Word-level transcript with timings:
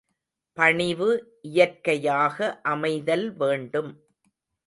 பணிவு 0.57 1.09
இயற்கையாக 1.41 2.37
அமைதல் 2.63 3.27
வேண்டும். 3.35 3.91